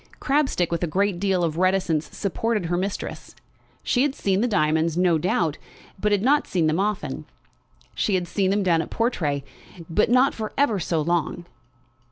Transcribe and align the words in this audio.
Crabstick, 0.19 0.71
with 0.71 0.83
a 0.83 0.87
good 0.87 1.19
deal 1.19 1.43
of 1.43 1.59
reticence, 1.59 2.09
supported 2.17 2.65
her 2.65 2.75
mistress. 2.75 3.35
She 3.83 4.01
had 4.01 4.15
seen 4.15 4.41
the 4.41 4.47
diamonds, 4.47 4.97
no 4.97 5.19
doubt, 5.19 5.59
but 5.99 6.11
had 6.11 6.23
not 6.23 6.47
seen 6.47 6.65
them 6.65 6.79
often. 6.79 7.25
She 7.93 8.15
had 8.15 8.27
seen 8.27 8.49
them 8.49 8.63
down 8.63 8.81
at 8.81 8.89
Portray, 8.89 9.43
but 9.91 10.09
not 10.09 10.33
for 10.33 10.53
ever 10.57 10.79
so 10.79 11.01
long. 11.01 11.45